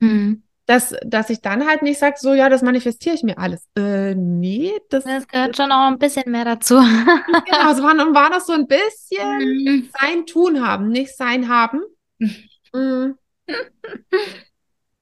Hm. 0.00 0.42
dass, 0.66 0.94
dass 1.04 1.30
ich 1.30 1.40
dann 1.40 1.66
halt 1.66 1.82
nicht 1.82 1.98
sage, 1.98 2.16
so 2.18 2.34
ja, 2.34 2.48
das 2.48 2.62
manifestiere 2.62 3.14
ich 3.14 3.22
mir 3.22 3.38
alles. 3.38 3.66
Äh, 3.76 4.14
nee, 4.14 4.72
das, 4.90 5.04
Das 5.04 5.26
gehört 5.26 5.56
schon 5.56 5.72
auch 5.72 5.88
ein 5.88 5.98
bisschen 5.98 6.30
mehr 6.30 6.44
dazu. 6.44 6.74
genau, 7.46 7.72
es 7.72 7.82
war, 7.82 7.92
und 8.06 8.14
war 8.14 8.30
das 8.30 8.46
so 8.46 8.52
ein 8.52 8.66
bisschen 8.66 9.40
Hm. 9.40 9.88
sein 10.00 10.26
Tun 10.26 10.66
haben, 10.66 10.88
nicht 10.90 11.16
sein 11.16 11.48
haben. 11.48 11.80
Mm. 12.74 13.12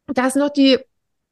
Dass 0.07 0.37
noch 0.37 0.51
die, 0.51 0.79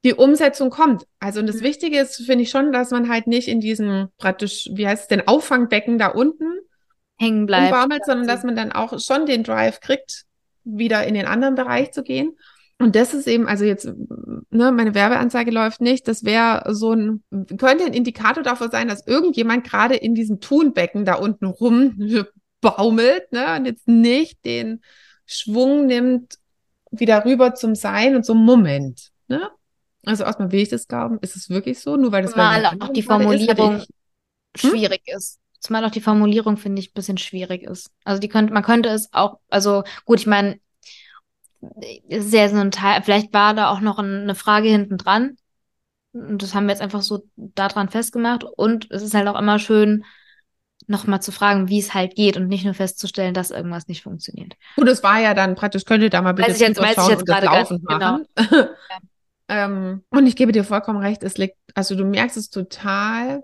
die 0.05 0.15
Umsetzung 0.15 0.71
kommt. 0.71 1.07
Also, 1.21 1.39
und 1.41 1.47
das 1.47 1.57
Mhm. 1.57 1.63
Wichtige 1.63 2.01
ist, 2.01 2.17
finde 2.17 2.43
ich 2.43 2.51
schon, 2.51 2.73
dass 2.73 2.91
man 2.91 3.09
halt 3.09 3.29
nicht 3.29 3.47
in 3.47 3.61
diesem 3.61 4.09
praktisch, 4.19 4.69
wie 4.73 4.87
heißt 4.89 5.03
es 5.03 5.09
denn, 5.09 5.27
Auffangbecken 5.29 5.97
da 5.99 6.09
unten 6.09 6.59
Hängen 7.19 7.47
bleibt. 7.47 8.05
sondern 8.05 8.27
dass 8.27 8.43
man 8.43 8.57
dann 8.57 8.73
auch 8.73 8.99
schon 8.99 9.27
den 9.27 9.45
Drive 9.45 9.79
kriegt, 9.79 10.25
wieder 10.65 11.07
in 11.07 11.15
den 11.15 11.27
anderen 11.27 11.55
Bereich 11.55 11.93
zu 11.93 12.03
gehen. 12.03 12.37
Und 12.79 12.97
das 12.97 13.15
ist 13.15 13.29
eben, 13.29 13.47
also 13.47 13.65
jetzt, 13.65 13.87
ne, 13.87 14.73
meine 14.73 14.95
Werbeanzeige 14.95 15.51
läuft 15.51 15.81
nicht. 15.81 16.09
Das 16.09 16.25
wäre 16.25 16.75
so 16.75 16.93
ein, 16.93 17.23
könnte 17.59 17.85
ein 17.85 17.93
Indikator 17.93 18.43
dafür 18.43 18.69
sein, 18.69 18.89
dass 18.89 19.07
irgendjemand 19.07 19.65
gerade 19.65 19.95
in 19.95 20.15
diesem 20.15 20.41
Tunbecken 20.41 21.05
da 21.05 21.15
unten 21.15 21.47
rum 21.47 21.97
baumelt, 22.61 23.31
ne, 23.33 23.57
und 23.57 23.67
jetzt 23.67 23.87
nicht 23.87 24.45
den 24.45 24.83
Schwung 25.27 25.87
nimmt, 25.87 26.39
wieder 26.91 27.25
rüber 27.25 27.55
zum 27.55 27.75
Sein 27.75 28.17
und 28.17 28.25
zum 28.25 28.45
Moment, 28.45 29.11
ne? 29.29 29.51
Also 30.07 30.25
erstmal 30.25 30.53
will 30.53 30.61
ich 30.61 30.69
das 30.69 30.87
glauben, 30.87 31.19
ist 31.23 31.35
es 31.35 31.49
wirklich 31.49 31.81
so, 31.81 31.97
nur 31.97 32.13
weil 32.13 32.23
das 32.23 32.33
jemand 32.33 32.83
auch 32.83 32.93
die 32.93 33.01
ist, 33.01 33.07
Formulierung 33.07 33.83
Hm? 34.61 34.71
schwierig 34.71 35.03
ist. 35.07 35.39
Zumal 35.65 35.85
auch 35.85 35.91
die 35.91 36.01
Formulierung, 36.03 36.59
finde 36.59 36.81
ich, 36.81 36.91
ein 36.91 36.95
bisschen 36.95 37.17
schwierig 37.19 37.63
ist. 37.63 37.91
Also 38.05 38.21
die 38.21 38.29
könnte, 38.29 38.53
man 38.53 38.63
könnte 38.63 38.91
es 38.91 39.09
auch, 39.15 39.39
also 39.49 39.83
gut, 40.05 40.21
ich 40.21 40.27
meine, 40.27 40.59
es 42.09 42.27
ist 42.27 42.35
ja 42.35 42.49
so 42.49 42.57
ein 42.57 42.71
Teil, 42.71 43.03
vielleicht 43.03 43.33
war 43.33 43.55
da 43.55 43.71
auch 43.71 43.81
noch 43.81 43.99
ein- 43.99 44.23
eine 44.25 44.35
Frage 44.35 44.69
hinten 44.69 44.99
dran. 44.99 45.37
Und 46.13 46.43
das 46.43 46.55
haben 46.55 46.67
wir 46.67 46.73
jetzt 46.73 46.83
einfach 46.83 47.01
so 47.03 47.25
daran 47.37 47.89
festgemacht. 47.89 48.45
Und 48.45 48.91
es 48.91 49.03
ist 49.03 49.15
halt 49.15 49.27
auch 49.27 49.39
immer 49.39 49.59
schön, 49.59 50.05
nochmal 50.87 51.23
zu 51.23 51.33
fragen, 51.33 51.69
wie 51.71 51.79
es 51.81 51.95
halt 51.95 52.15
geht 52.15 52.37
und 52.37 52.47
nicht 52.49 52.65
nur 52.67 52.75
festzustellen, 52.75 53.33
dass 53.33 53.51
irgendwas 53.51 53.89
nicht 53.89 54.03
funktioniert. 54.03 54.53
Gut, 54.77 54.87
das 54.87 55.03
war 55.03 55.19
ja 55.19 55.33
dann 55.33 55.55
praktisch, 55.55 55.87
könnt 55.87 56.03
ihr 56.03 56.11
da 56.11 56.21
mal 56.21 56.35
bitte 56.35 56.51
Weiß 56.51 56.57
ich 56.61 56.69
jetzt- 56.69 56.79
weiß 56.81 56.99
ich 56.99 57.09
jetzt 57.09 57.25
gerade 57.27 57.47
gar 57.47 57.61
laufend 57.61 57.81
nicht, 57.81 57.89
genau. 57.89 58.19
machen. 58.19 58.27
ähm, 59.49 60.05
und 60.11 60.27
ich 60.27 60.37
gebe 60.37 60.53
dir 60.53 60.63
vollkommen 60.65 60.99
recht, 61.01 61.23
es 61.23 61.39
liegt, 61.39 61.57
also 61.75 61.95
du 61.97 62.05
merkst 62.05 62.37
es 62.37 62.51
total 62.51 63.43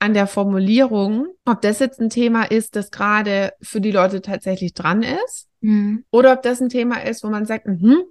an 0.00 0.14
der 0.14 0.26
Formulierung, 0.26 1.28
ob 1.44 1.60
das 1.60 1.78
jetzt 1.78 2.00
ein 2.00 2.10
Thema 2.10 2.44
ist, 2.44 2.74
das 2.74 2.90
gerade 2.90 3.52
für 3.60 3.80
die 3.80 3.92
Leute 3.92 4.20
tatsächlich 4.22 4.74
dran 4.74 5.02
ist, 5.02 5.46
Mhm. 5.60 6.04
oder 6.10 6.32
ob 6.32 6.42
das 6.42 6.60
ein 6.60 6.70
Thema 6.70 7.04
ist, 7.04 7.22
wo 7.22 7.28
man 7.28 7.44
sagt, 7.46 7.66
mhm, 7.66 8.02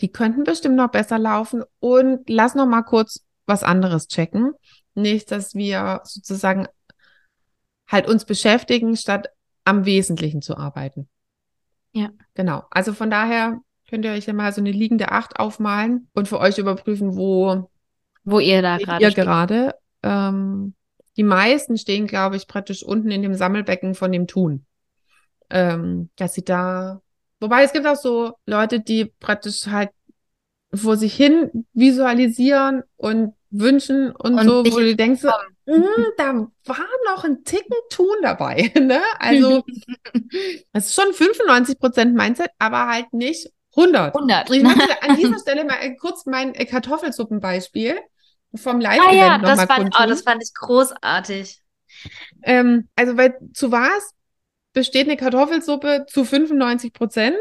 die 0.00 0.12
könnten 0.12 0.44
bestimmt 0.44 0.76
noch 0.76 0.90
besser 0.90 1.18
laufen 1.18 1.62
und 1.80 2.28
lass 2.28 2.54
noch 2.54 2.66
mal 2.66 2.82
kurz 2.82 3.24
was 3.46 3.62
anderes 3.62 4.06
checken. 4.08 4.52
Nicht, 4.94 5.30
dass 5.32 5.54
wir 5.54 6.00
sozusagen 6.04 6.66
halt 7.88 8.06
uns 8.06 8.24
beschäftigen, 8.24 8.96
statt 8.96 9.28
am 9.64 9.86
Wesentlichen 9.86 10.42
zu 10.42 10.56
arbeiten. 10.58 11.08
Ja. 11.92 12.10
Genau. 12.34 12.64
Also 12.70 12.92
von 12.92 13.10
daher 13.10 13.60
könnt 13.88 14.04
ihr 14.04 14.12
euch 14.12 14.26
ja 14.26 14.32
mal 14.34 14.52
so 14.52 14.60
eine 14.60 14.72
liegende 14.72 15.10
Acht 15.12 15.38
aufmalen 15.38 16.08
und 16.12 16.28
für 16.28 16.38
euch 16.38 16.58
überprüfen, 16.58 17.16
wo 17.16 17.70
Wo 18.24 18.40
ihr 18.40 18.60
da 18.62 18.76
gerade 18.78 19.02
ihr 19.04 19.10
steht. 19.10 19.24
gerade. 19.24 19.74
Ähm, 20.02 20.74
die 21.16 21.22
meisten 21.22 21.78
stehen, 21.78 22.06
glaube 22.06 22.36
ich, 22.36 22.46
praktisch 22.46 22.82
unten 22.82 23.10
in 23.10 23.22
dem 23.22 23.34
Sammelbecken 23.34 23.94
von 23.94 24.12
dem 24.12 24.26
Tun. 24.26 24.66
Ähm, 25.50 26.10
dass 26.16 26.34
sie 26.34 26.44
da, 26.44 27.02
wobei 27.40 27.62
es 27.62 27.72
gibt 27.72 27.86
auch 27.86 27.96
so 27.96 28.32
Leute, 28.46 28.80
die 28.80 29.06
praktisch 29.20 29.66
halt 29.66 29.90
vor 30.74 30.96
sich 30.96 31.14
hin 31.14 31.66
visualisieren 31.72 32.82
und 32.96 33.34
wünschen 33.50 34.10
und, 34.10 34.34
Und 34.34 34.44
so, 34.44 34.64
wo 34.64 34.78
du 34.78 34.96
denkst, 34.96 35.22
"Mm, 35.66 35.82
da 36.16 36.34
war 36.64 36.86
noch 37.06 37.24
ein 37.24 37.44
Ticken 37.44 37.76
Tun 37.90 38.16
dabei, 38.22 38.72
ne? 38.80 39.00
Also, 39.18 39.62
es 40.72 40.86
ist 40.86 40.94
schon 40.94 41.12
95 41.12 41.78
Prozent 41.78 42.14
Mindset, 42.16 42.50
aber 42.58 42.88
halt 42.88 43.12
nicht 43.12 43.50
100. 43.76 44.14
100. 44.14 44.50
Und 44.50 44.56
ich 44.56 44.62
möchte 44.62 45.02
an 45.02 45.16
dieser 45.16 45.38
Stelle 45.38 45.64
mal 45.64 45.96
kurz 45.96 46.26
mein 46.26 46.52
Kartoffelsuppenbeispiel 46.54 47.96
vom 48.56 48.80
Ah 48.80 48.82
Live-Event 48.82 49.16
ja, 49.16 49.38
noch 49.38 49.48
das 49.48 49.56
mal 49.56 49.66
fand, 49.66 49.78
oh, 49.80 49.82
kundtun. 49.82 50.08
das 50.08 50.22
fand 50.22 50.42
ich 50.42 50.54
großartig. 50.54 51.62
Ähm, 52.42 52.88
also, 52.96 53.16
weil 53.16 53.36
zu 53.52 53.72
was 53.72 54.10
besteht 54.72 55.06
eine 55.06 55.16
Kartoffelsuppe 55.16 56.06
zu 56.08 56.24
95 56.24 56.92
Prozent 56.92 57.36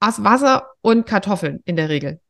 aus 0.00 0.22
Wasser 0.22 0.70
und 0.82 1.06
Kartoffeln 1.06 1.62
in 1.64 1.76
der 1.76 1.88
Regel. 1.88 2.20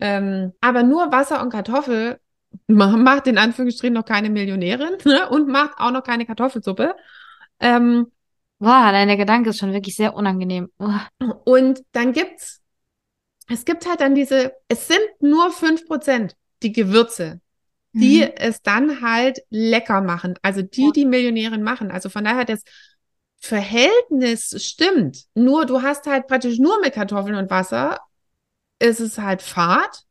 Ähm, 0.00 0.52
aber 0.60 0.82
nur 0.82 1.12
Wasser 1.12 1.40
und 1.42 1.50
Kartoffel 1.50 2.20
ma- 2.66 2.96
macht 2.96 3.26
in 3.26 3.38
Anführungsstrichen 3.38 3.94
noch 3.94 4.04
keine 4.04 4.30
Millionärin 4.30 4.96
ne? 5.04 5.28
und 5.30 5.48
macht 5.48 5.78
auch 5.78 5.90
noch 5.90 6.02
keine 6.02 6.26
Kartoffelsuppe. 6.26 6.94
Ähm, 7.60 8.10
Boah, 8.58 8.92
der 8.92 9.16
Gedanke 9.16 9.50
ist 9.50 9.58
schon 9.58 9.72
wirklich 9.72 9.96
sehr 9.96 10.14
unangenehm. 10.14 10.70
Uah. 10.78 11.08
und 11.44 11.82
dann 11.90 12.12
gibt's, 12.12 12.60
es 13.48 13.64
gibt 13.64 13.88
halt 13.88 14.00
dann 14.00 14.14
diese, 14.14 14.52
es 14.68 14.86
sind 14.86 15.00
nur 15.20 15.50
5% 15.50 16.36
die 16.62 16.72
Gewürze, 16.72 17.40
die 17.92 18.22
Mhm. 18.22 18.32
es 18.36 18.62
dann 18.62 19.00
halt 19.02 19.40
lecker 19.50 20.00
machen. 20.00 20.38
Also 20.42 20.62
die, 20.62 20.92
die 20.92 21.04
Millionärin 21.06 21.62
machen. 21.62 21.90
Also 21.90 22.08
von 22.08 22.24
daher 22.24 22.44
das 22.44 22.62
Verhältnis 23.38 24.54
stimmt. 24.64 25.24
Nur 25.34 25.66
du 25.66 25.82
hast 25.82 26.06
halt 26.06 26.26
praktisch 26.28 26.58
nur 26.58 26.80
mit 26.80 26.94
Kartoffeln 26.94 27.34
und 27.36 27.50
Wasser, 27.50 27.98
ist 28.78 29.00
es 29.00 29.18
halt 29.18 29.42
fad. 29.42 30.04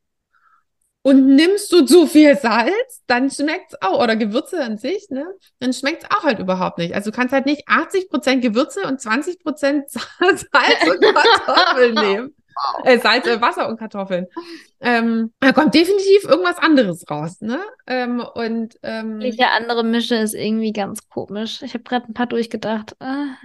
Und 1.03 1.35
nimmst 1.35 1.71
du 1.71 1.83
zu 1.83 2.05
viel 2.05 2.37
Salz, 2.37 3.01
dann 3.07 3.31
schmeckt's 3.31 3.75
auch, 3.81 4.03
oder 4.03 4.15
Gewürze 4.15 4.63
an 4.63 4.77
sich, 4.77 5.07
ne? 5.09 5.25
Dann 5.57 5.73
schmeckt's 5.73 6.05
auch 6.11 6.23
halt 6.23 6.37
überhaupt 6.37 6.77
nicht. 6.77 6.93
Also 6.93 7.09
du 7.09 7.15
kannst 7.15 7.33
halt 7.33 7.47
nicht 7.47 7.67
80% 7.67 8.43
Gewürze 8.43 8.81
und 8.83 9.01
20% 9.01 9.89
Salz 10.19 10.45
und 10.87 11.01
Kartoffeln 11.01 11.95
nehmen. 11.99 12.35
Äh, 12.83 12.99
Salz, 12.99 13.27
äh, 13.27 13.41
Wasser 13.41 13.69
und 13.69 13.77
Kartoffeln. 13.77 14.27
Ähm, 14.79 15.31
da 15.39 15.51
kommt 15.51 15.73
definitiv 15.73 16.23
irgendwas 16.25 16.57
anderes 16.57 17.05
raus, 17.09 17.41
ne? 17.41 17.59
Ähm, 17.87 18.23
und 18.33 18.77
ähm, 18.83 19.19
Welche 19.19 19.49
andere 19.49 19.83
Mische 19.83 20.15
ist 20.15 20.33
irgendwie 20.33 20.73
ganz 20.73 21.07
komisch. 21.09 21.61
Ich 21.61 21.73
habe 21.73 21.83
gerade 21.83 22.07
ein 22.07 22.13
paar 22.13 22.27
durchgedacht. 22.27 22.95
Ah. 22.99 23.35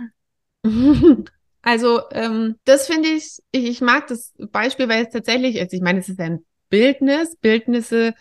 Also, 1.62 2.02
ähm, 2.12 2.60
das 2.64 2.86
finde 2.86 3.08
ich, 3.08 3.40
ich, 3.50 3.64
ich 3.64 3.80
mag 3.80 4.06
das 4.06 4.32
Beispiel, 4.38 4.88
weil 4.88 5.04
es 5.04 5.12
tatsächlich 5.12 5.56
ist. 5.56 5.72
Ich 5.74 5.80
meine, 5.80 5.98
es 5.98 6.08
ist 6.08 6.20
ein 6.20 6.44
Bildnis. 6.68 7.34
Bildnisse 7.40 8.14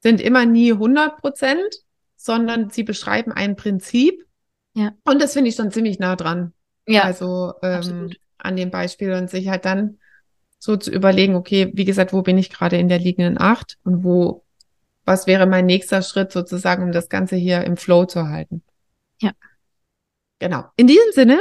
sind 0.00 0.22
immer 0.22 0.46
nie 0.46 0.72
100 0.72 1.18
Prozent, 1.20 1.82
sondern 2.16 2.70
sie 2.70 2.84
beschreiben 2.84 3.30
ein 3.30 3.56
Prinzip. 3.56 4.24
Ja. 4.72 4.94
Und 5.04 5.20
das 5.20 5.34
finde 5.34 5.50
ich 5.50 5.56
schon 5.56 5.70
ziemlich 5.70 5.98
nah 5.98 6.16
dran. 6.16 6.54
Ja, 6.86 7.02
Also 7.02 7.52
ähm, 7.62 7.74
absolut. 7.74 8.16
an 8.38 8.56
dem 8.56 8.70
Beispiel 8.70 9.12
und 9.12 9.28
sich 9.28 9.48
halt 9.48 9.66
dann 9.66 9.98
so 10.58 10.76
zu 10.76 10.90
überlegen, 10.90 11.36
okay, 11.36 11.70
wie 11.74 11.84
gesagt, 11.84 12.12
wo 12.12 12.22
bin 12.22 12.36
ich 12.38 12.50
gerade 12.50 12.76
in 12.76 12.88
der 12.88 12.98
liegenden 12.98 13.40
Acht 13.40 13.78
und 13.84 14.04
wo, 14.04 14.44
was 15.04 15.26
wäre 15.26 15.46
mein 15.46 15.66
nächster 15.66 16.02
Schritt 16.02 16.32
sozusagen, 16.32 16.82
um 16.82 16.92
das 16.92 17.08
Ganze 17.08 17.36
hier 17.36 17.64
im 17.64 17.76
Flow 17.76 18.04
zu 18.04 18.28
halten. 18.28 18.62
Ja. 19.20 19.32
Genau. 20.38 20.64
In 20.76 20.86
diesem 20.86 21.12
Sinne, 21.12 21.40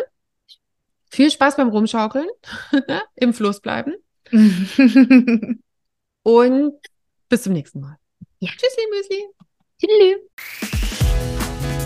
viel 1.09 1.31
Spaß 1.31 1.57
beim 1.57 1.69
Rumschaukeln, 1.69 2.27
im 3.15 3.33
Fluss 3.33 3.59
bleiben 3.59 3.95
und 6.23 6.73
bis 7.29 7.43
zum 7.43 7.53
nächsten 7.53 7.79
Mal. 7.81 7.97
Ja. 8.39 8.51
Tschüssi, 8.51 8.81
Müsli. 8.91 9.25
Tschüss. 9.79 10.19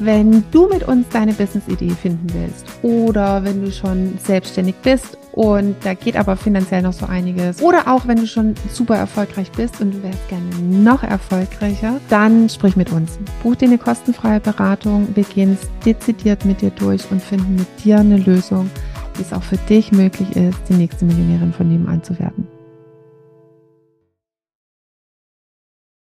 Wenn 0.02 0.44
du 0.52 0.68
mit 0.68 0.84
uns 0.88 1.08
deine 1.10 1.34
Business-Idee 1.34 1.92
finden 1.92 2.34
willst 2.34 2.66
oder 2.82 3.44
wenn 3.44 3.64
du 3.64 3.72
schon 3.72 4.18
selbstständig 4.18 4.76
bist 4.78 5.16
und 5.34 5.76
da 5.84 5.94
geht 5.94 6.16
aber 6.16 6.36
finanziell 6.36 6.82
noch 6.82 6.94
so 6.94 7.06
einiges 7.06 7.62
oder 7.62 7.88
auch 7.88 8.08
wenn 8.08 8.18
du 8.18 8.28
schon 8.28 8.56
super 8.72 8.96
erfolgreich 8.96 9.52
bist 9.52 9.82
und 9.82 9.94
du 9.94 10.04
wärst 10.04 10.28
gerne 10.30 10.50
noch 10.60 11.04
erfolgreicher, 11.04 12.00
dann 12.10 12.50
sprich 12.50 12.76
mit 12.76 12.92
uns. 12.92 13.18
Buch 13.44 13.56
dir 13.56 13.68
eine 13.68 13.78
kostenfreie 13.78 14.40
Beratung, 14.40 15.08
wir 15.16 15.24
gehen 15.24 15.58
es 15.60 15.70
dezidiert 15.86 16.46
mit 16.46 16.62
dir 16.62 16.72
durch 16.72 17.10
und 17.12 17.22
finden 17.22 17.56
mit 17.56 17.68
dir 17.84 18.00
eine 18.00 18.18
Lösung, 18.18 18.70
wie 19.16 19.22
es 19.22 19.34
auch 19.34 19.44
für 19.44 19.58
dich 19.58 19.92
möglich 19.92 20.36
ist, 20.36 20.58
die 20.70 20.74
nächste 20.74 21.06
Millionärin 21.06 21.54
von 21.54 21.68
nebenan 21.68 22.04
zu 22.04 22.18
werden. 22.20 22.48